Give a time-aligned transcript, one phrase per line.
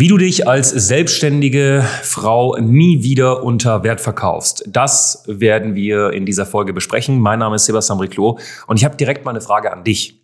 [0.00, 6.24] Wie du dich als selbstständige Frau nie wieder unter Wert verkaufst, das werden wir in
[6.24, 7.18] dieser Folge besprechen.
[7.18, 10.22] Mein Name ist Sebastian Briclot und ich habe direkt mal eine Frage an dich.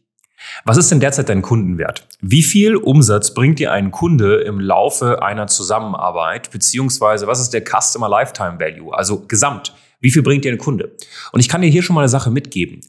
[0.64, 2.06] Was ist denn derzeit dein Kundenwert?
[2.20, 6.52] Wie viel Umsatz bringt dir ein Kunde im Laufe einer Zusammenarbeit?
[6.52, 8.96] Beziehungsweise was ist der Customer Lifetime Value?
[8.96, 9.74] Also gesamt.
[9.98, 10.94] Wie viel bringt dir ein Kunde?
[11.32, 12.80] Und ich kann dir hier schon mal eine Sache mitgeben.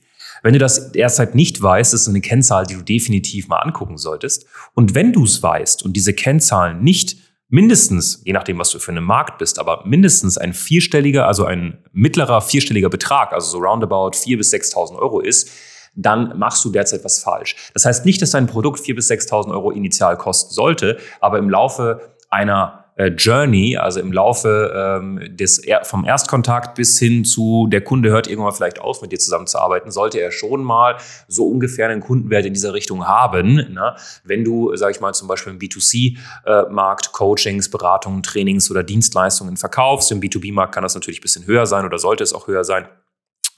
[0.43, 4.45] Wenn du das derzeit nicht weißt, ist eine Kennzahl, die du definitiv mal angucken solltest.
[4.73, 7.17] Und wenn du es weißt und diese Kennzahlen nicht
[7.47, 11.83] mindestens, je nachdem, was du für einen Markt bist, aber mindestens ein vierstelliger, also ein
[11.91, 15.49] mittlerer vierstelliger Betrag, also so roundabout 4.000 bis 6.000 Euro ist,
[15.95, 17.55] dann machst du derzeit was falsch.
[17.73, 21.49] Das heißt nicht, dass dein Produkt 4.000 bis 6.000 Euro initial kosten sollte, aber im
[21.49, 27.81] Laufe einer äh, Journey, also im Laufe ähm, des vom Erstkontakt bis hin zu der
[27.81, 32.01] Kunde hört irgendwann vielleicht auf, mit dir zusammenzuarbeiten, sollte er schon mal so ungefähr einen
[32.01, 33.55] Kundenwert in dieser Richtung haben.
[33.55, 33.95] Ne?
[34.23, 39.57] Wenn du, sage ich mal, zum Beispiel im B2C-Markt äh, Coachings, Beratungen, Trainings oder Dienstleistungen
[39.57, 42.63] verkaufst, im B2B-Markt kann das natürlich ein bisschen höher sein oder sollte es auch höher
[42.63, 42.87] sein.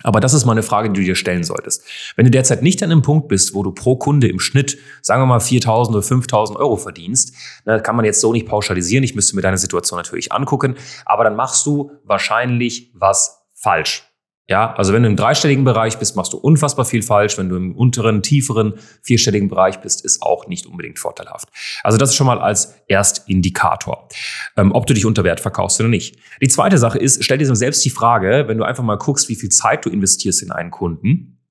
[0.03, 1.83] Aber das ist mal eine Frage, die du dir stellen solltest.
[2.15, 5.21] Wenn du derzeit nicht an einem Punkt bist, wo du pro Kunde im Schnitt, sagen
[5.21, 7.33] wir mal, 4.000 oder 5.000 Euro verdienst,
[7.65, 9.03] ne, kann man jetzt so nicht pauschalisieren.
[9.03, 10.75] Ich müsste mir deine Situation natürlich angucken.
[11.05, 14.03] Aber dann machst du wahrscheinlich was falsch.
[14.49, 17.37] Ja, also wenn du im dreistelligen Bereich bist, machst du unfassbar viel falsch.
[17.37, 21.49] Wenn du im unteren, tieferen, vierstelligen Bereich bist, ist auch nicht unbedingt vorteilhaft.
[21.83, 24.07] Also das ist schon mal als Erstindikator,
[24.55, 26.17] ähm, ob du dich unter Wert verkaufst oder nicht.
[26.41, 29.35] Die zweite Sache ist, stell dir selbst die Frage, wenn du einfach mal guckst, wie
[29.35, 31.41] viel Zeit du investierst in einen Kunden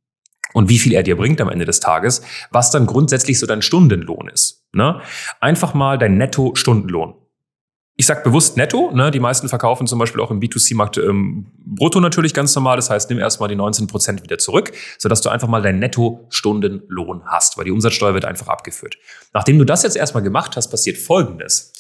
[0.55, 3.61] und wie viel er dir bringt am Ende des Tages, was dann grundsätzlich so dein
[3.61, 4.65] Stundenlohn ist.
[4.73, 5.03] Ne?
[5.41, 7.15] Einfach mal dein Netto-Stundenlohn
[7.99, 9.11] ich sag bewusst netto, ne?
[9.11, 12.77] die meisten verkaufen zum Beispiel auch im B2C-Markt ähm, brutto natürlich ganz normal.
[12.77, 17.23] Das heißt, nimm erstmal die 19 Prozent wieder zurück, sodass du einfach mal deinen Netto-Stundenlohn
[17.25, 18.99] hast, weil die Umsatzsteuer wird einfach abgeführt.
[19.33, 21.73] Nachdem du das jetzt erstmal gemacht hast, passiert Folgendes.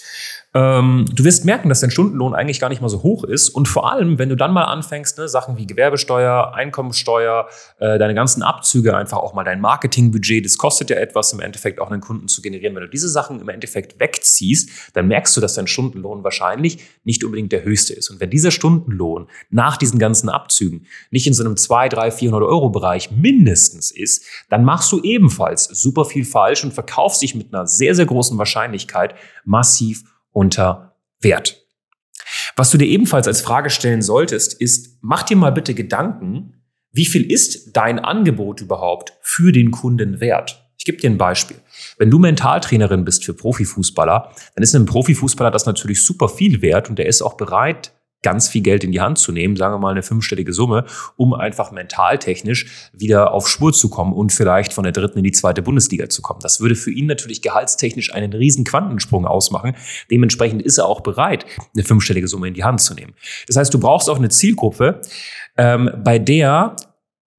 [0.54, 3.50] Ähm, du wirst merken, dass dein Stundenlohn eigentlich gar nicht mal so hoch ist.
[3.50, 8.14] Und vor allem, wenn du dann mal anfängst, ne, Sachen wie Gewerbesteuer, Einkommensteuer, äh, deine
[8.14, 12.00] ganzen Abzüge, einfach auch mal dein Marketingbudget, das kostet ja etwas, im Endeffekt auch einen
[12.00, 12.74] Kunden zu generieren.
[12.74, 17.22] Wenn du diese Sachen im Endeffekt wegziehst, dann merkst du, dass dein Stundenlohn wahrscheinlich nicht
[17.22, 18.08] unbedingt der höchste ist.
[18.08, 22.48] Und wenn dieser Stundenlohn nach diesen ganzen Abzügen nicht in so einem 2, 3, 400
[22.48, 27.52] Euro Bereich mindestens ist, dann machst du ebenfalls super viel falsch und verkaufst dich mit
[27.52, 29.14] einer sehr, sehr großen Wahrscheinlichkeit
[29.44, 30.04] massiv
[30.36, 31.62] unter Wert.
[32.56, 37.06] Was du dir ebenfalls als Frage stellen solltest, ist, mach dir mal bitte Gedanken, wie
[37.06, 40.62] viel ist dein Angebot überhaupt für den Kunden wert?
[40.76, 41.56] Ich gebe dir ein Beispiel.
[41.96, 46.90] Wenn du Mentaltrainerin bist für Profifußballer, dann ist ein Profifußballer das natürlich super viel wert
[46.90, 47.92] und der ist auch bereit,
[48.26, 51.32] ganz viel Geld in die Hand zu nehmen, sagen wir mal eine fünfstellige Summe, um
[51.32, 55.62] einfach mentaltechnisch wieder auf Spur zu kommen und vielleicht von der dritten in die zweite
[55.62, 56.40] Bundesliga zu kommen.
[56.40, 59.76] Das würde für ihn natürlich gehaltstechnisch einen riesen Quantensprung ausmachen.
[60.10, 63.14] Dementsprechend ist er auch bereit, eine fünfstellige Summe in die Hand zu nehmen.
[63.46, 65.02] Das heißt, du brauchst auch eine Zielgruppe,
[65.56, 66.74] ähm, bei der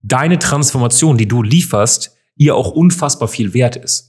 [0.04, 4.07] deine Transformation, die du lieferst, ihr auch unfassbar viel wert ist.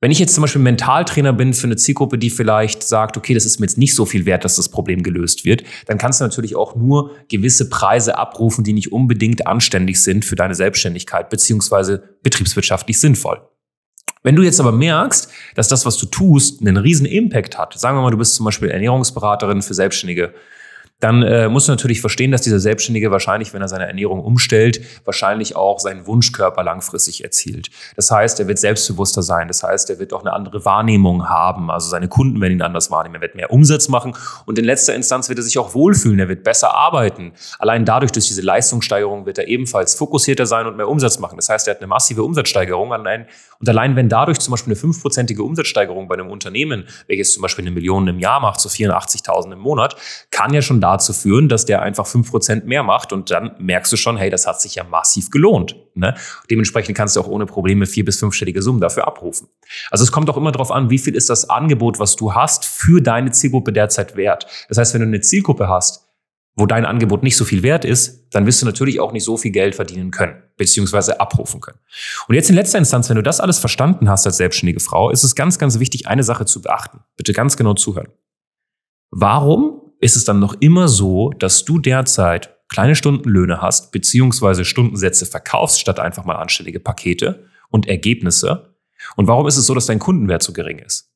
[0.00, 3.44] Wenn ich jetzt zum Beispiel Mentaltrainer bin für eine Zielgruppe, die vielleicht sagt, okay, das
[3.44, 6.24] ist mir jetzt nicht so viel wert, dass das Problem gelöst wird, dann kannst du
[6.24, 12.16] natürlich auch nur gewisse Preise abrufen, die nicht unbedingt anständig sind für deine Selbstständigkeit beziehungsweise
[12.22, 13.40] betriebswirtschaftlich sinnvoll.
[14.22, 17.96] Wenn du jetzt aber merkst, dass das, was du tust, einen riesen Impact hat, sagen
[17.96, 20.32] wir mal, du bist zum Beispiel Ernährungsberaterin für Selbstständige
[21.00, 24.80] dann äh, musst du natürlich verstehen, dass dieser Selbstständige wahrscheinlich, wenn er seine Ernährung umstellt,
[25.04, 27.70] wahrscheinlich auch seinen Wunschkörper langfristig erzielt.
[27.94, 29.46] Das heißt, er wird selbstbewusster sein.
[29.46, 31.70] Das heißt, er wird auch eine andere Wahrnehmung haben.
[31.70, 33.16] Also seine Kunden werden ihn anders wahrnehmen.
[33.16, 34.14] Er wird mehr Umsatz machen
[34.44, 36.18] und in letzter Instanz wird er sich auch wohlfühlen.
[36.18, 37.32] Er wird besser arbeiten.
[37.60, 41.36] Allein dadurch, durch diese Leistungssteigerung, wird er ebenfalls fokussierter sein und mehr Umsatz machen.
[41.36, 42.90] Das heißt, er hat eine massive Umsatzsteigerung.
[42.90, 47.64] Und allein wenn dadurch zum Beispiel eine fünfprozentige Umsatzsteigerung bei einem Unternehmen, welches zum Beispiel
[47.64, 49.94] eine Million im Jahr macht, so 84.000 im Monat,
[50.32, 53.92] kann ja schon dazu führen, dass der einfach fünf Prozent mehr macht und dann merkst
[53.92, 55.76] du schon, hey, das hat sich ja massiv gelohnt.
[55.94, 56.14] Ne?
[56.50, 59.48] Dementsprechend kannst du auch ohne Probleme vier- bis fünfstellige Summen dafür abrufen.
[59.90, 62.64] Also es kommt auch immer darauf an, wie viel ist das Angebot, was du hast,
[62.64, 64.46] für deine Zielgruppe derzeit wert.
[64.68, 66.06] Das heißt, wenn du eine Zielgruppe hast,
[66.56, 69.36] wo dein Angebot nicht so viel wert ist, dann wirst du natürlich auch nicht so
[69.36, 71.78] viel Geld verdienen können, beziehungsweise abrufen können.
[72.26, 75.22] Und jetzt in letzter Instanz, wenn du das alles verstanden hast als selbstständige Frau, ist
[75.22, 77.00] es ganz, ganz wichtig, eine Sache zu beachten.
[77.16, 78.08] Bitte ganz genau zuhören.
[79.10, 85.26] Warum ist es dann noch immer so, dass du derzeit kleine Stundenlöhne hast, beziehungsweise Stundensätze
[85.26, 88.74] verkaufst, statt einfach mal anständige Pakete und Ergebnisse?
[89.16, 91.12] Und warum ist es so, dass dein Kundenwert so gering ist?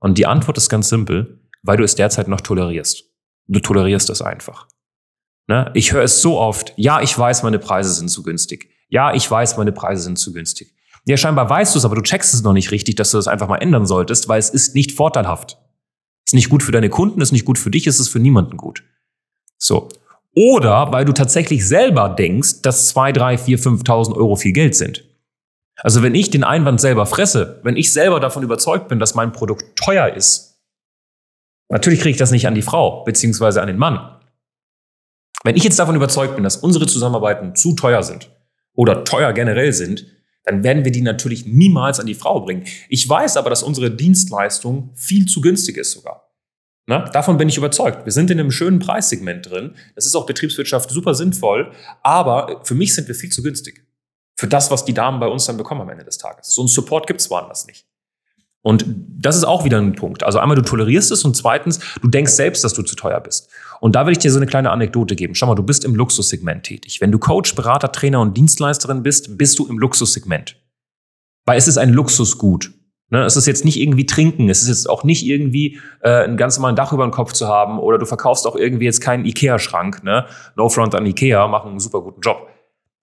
[0.00, 3.04] Und die Antwort ist ganz simpel, weil du es derzeit noch tolerierst.
[3.46, 4.66] Du tolerierst es einfach.
[5.46, 5.70] Ne?
[5.74, 8.70] Ich höre es so oft, ja, ich weiß, meine Preise sind zu günstig.
[8.88, 10.74] Ja, ich weiß, meine Preise sind zu günstig.
[11.04, 13.26] Ja, scheinbar weißt du es, aber du checkst es noch nicht richtig, dass du das
[13.26, 15.58] einfach mal ändern solltest, weil es ist nicht vorteilhaft.
[16.32, 18.56] Ist nicht gut für deine Kunden, ist nicht gut für dich, ist es für niemanden
[18.56, 18.82] gut.
[19.58, 19.90] So.
[20.34, 25.04] Oder weil du tatsächlich selber denkst, dass zwei, drei, vier, 5.000 Euro viel Geld sind.
[25.76, 29.32] Also wenn ich den Einwand selber fresse, wenn ich selber davon überzeugt bin, dass mein
[29.32, 30.58] Produkt teuer ist,
[31.68, 34.18] natürlich kriege ich das nicht an die Frau beziehungsweise an den Mann.
[35.44, 38.30] Wenn ich jetzt davon überzeugt bin, dass unsere Zusammenarbeiten zu teuer sind
[38.72, 40.06] oder teuer generell sind,
[40.44, 42.64] dann werden wir die natürlich niemals an die Frau bringen.
[42.88, 46.21] Ich weiß aber, dass unsere Dienstleistung viel zu günstig ist sogar.
[46.86, 48.04] Na, davon bin ich überzeugt.
[48.04, 49.74] Wir sind in einem schönen Preissegment drin.
[49.94, 53.86] Das ist auch Betriebswirtschaft super sinnvoll, aber für mich sind wir viel zu günstig.
[54.36, 56.52] Für das, was die Damen bei uns dann bekommen am Ende des Tages.
[56.52, 57.86] So einen Support gibt es woanders nicht.
[58.62, 60.22] Und das ist auch wieder ein Punkt.
[60.22, 63.50] Also einmal, du tolerierst es und zweitens, du denkst selbst, dass du zu teuer bist.
[63.80, 65.34] Und da will ich dir so eine kleine Anekdote geben.
[65.34, 67.00] Schau mal, du bist im Luxussegment tätig.
[67.00, 70.56] Wenn du Coach, Berater, Trainer und Dienstleisterin bist, bist du im Luxussegment.
[71.44, 72.72] Weil es ist ein Luxusgut.
[73.12, 73.24] Ne?
[73.24, 76.56] Es ist jetzt nicht irgendwie trinken, es ist jetzt auch nicht irgendwie äh, ein ganz
[76.56, 80.02] normalen Dach über den Kopf zu haben oder du verkaufst auch irgendwie jetzt keinen Ikea-Schrank.
[80.02, 80.24] Ne?
[80.56, 82.48] No front an Ikea, machen einen super guten Job.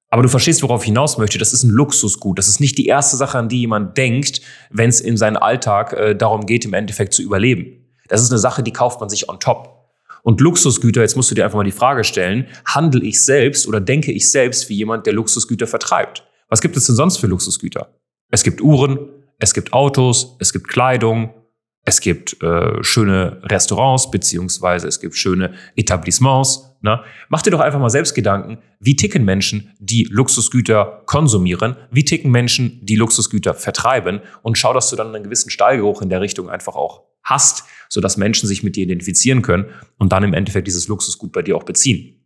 [0.09, 1.37] Aber du verstehst, worauf ich hinaus möchte.
[1.37, 2.39] Das ist ein Luxusgut.
[2.39, 4.41] Das ist nicht die erste Sache, an die jemand denkt,
[4.71, 7.85] wenn es in seinem Alltag äh, darum geht, im Endeffekt zu überleben.
[8.07, 9.91] Das ist eine Sache, die kauft man sich on top.
[10.23, 13.79] Und Luxusgüter, jetzt musst du dir einfach mal die Frage stellen, handle ich selbst oder
[13.79, 16.27] denke ich selbst wie jemand, der Luxusgüter vertreibt?
[16.47, 17.93] Was gibt es denn sonst für Luxusgüter?
[18.31, 19.07] Es gibt Uhren,
[19.39, 21.33] es gibt Autos, es gibt Kleidung,
[21.85, 26.75] es gibt äh, schöne Restaurants, beziehungsweise es gibt schöne Etablissements.
[26.81, 27.01] Ne?
[27.29, 32.31] Mach dir doch einfach mal selbst Gedanken, wie ticken Menschen, die Luxusgüter konsumieren, wie ticken
[32.31, 36.49] Menschen, die Luxusgüter vertreiben und schau, dass du dann einen gewissen Steigeruch in der Richtung
[36.49, 39.65] einfach auch hast, sodass Menschen sich mit dir identifizieren können
[39.97, 42.18] und dann im Endeffekt dieses Luxusgut bei dir auch beziehen.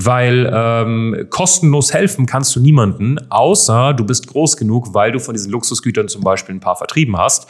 [0.00, 5.34] Weil ähm, kostenlos helfen kannst du niemanden, außer du bist groß genug, weil du von
[5.34, 7.48] diesen Luxusgütern zum Beispiel ein paar vertrieben hast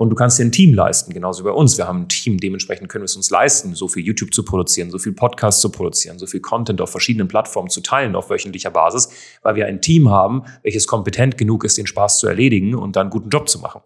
[0.00, 1.76] und du kannst dir ein Team leisten, genauso wie bei uns.
[1.76, 4.90] Wir haben ein Team, dementsprechend können wir es uns leisten, so viel YouTube zu produzieren,
[4.90, 8.70] so viel Podcast zu produzieren, so viel Content auf verschiedenen Plattformen zu teilen auf wöchentlicher
[8.70, 9.10] Basis,
[9.42, 13.08] weil wir ein Team haben, welches kompetent genug ist, den Spaß zu erledigen und dann
[13.08, 13.82] einen guten Job zu machen.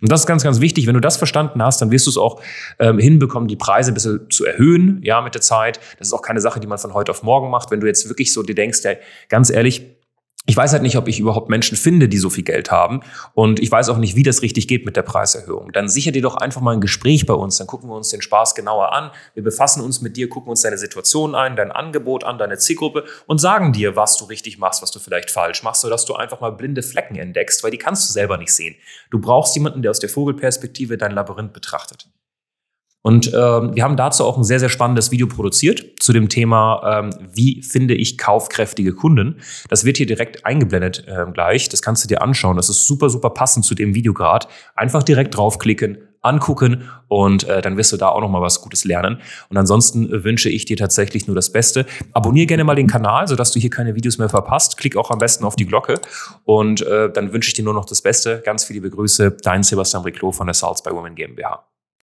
[0.00, 0.86] Und das ist ganz, ganz wichtig.
[0.86, 2.40] Wenn du das verstanden hast, dann wirst du es auch
[2.78, 5.80] ähm, hinbekommen, die Preise ein bisschen zu erhöhen, ja, mit der Zeit.
[5.98, 7.70] Das ist auch keine Sache, die man von heute auf morgen macht.
[7.70, 8.92] Wenn du jetzt wirklich so dir denkst, ja,
[9.28, 9.86] ganz ehrlich,
[10.46, 13.02] ich weiß halt nicht, ob ich überhaupt Menschen finde, die so viel Geld haben.
[13.34, 15.70] Und ich weiß auch nicht, wie das richtig geht mit der Preiserhöhung.
[15.72, 17.58] Dann sicher dir doch einfach mal ein Gespräch bei uns.
[17.58, 19.10] Dann gucken wir uns den Spaß genauer an.
[19.34, 23.04] Wir befassen uns mit dir, gucken uns deine Situation ein, dein Angebot an, deine Zielgruppe
[23.26, 26.40] und sagen dir, was du richtig machst, was du vielleicht falsch machst, sodass du einfach
[26.40, 28.74] mal blinde Flecken entdeckst, weil die kannst du selber nicht sehen.
[29.10, 32.08] Du brauchst jemanden, der aus der Vogelperspektive dein Labyrinth betrachtet.
[33.02, 37.00] Und ähm, wir haben dazu auch ein sehr, sehr spannendes Video produziert zu dem Thema,
[37.00, 39.36] ähm, wie finde ich kaufkräftige Kunden.
[39.68, 41.68] Das wird hier direkt eingeblendet äh, gleich.
[41.70, 42.56] Das kannst du dir anschauen.
[42.56, 44.48] Das ist super, super passend zu dem Video gerade.
[44.74, 48.84] Einfach direkt draufklicken, angucken und äh, dann wirst du da auch noch mal was Gutes
[48.84, 49.22] lernen.
[49.48, 51.86] Und ansonsten äh, wünsche ich dir tatsächlich nur das Beste.
[52.12, 54.76] Abonnier gerne mal den Kanal, sodass du hier keine Videos mehr verpasst.
[54.76, 55.94] Klick auch am besten auf die Glocke
[56.44, 58.42] und äh, dann wünsche ich dir nur noch das Beste.
[58.44, 61.64] Ganz viele Grüße, dein Sebastian Briclot von der Salz bei Women GmbH.